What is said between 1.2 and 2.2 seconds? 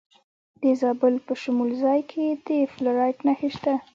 په شمولزای